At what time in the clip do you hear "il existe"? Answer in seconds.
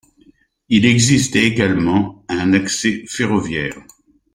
0.69-1.35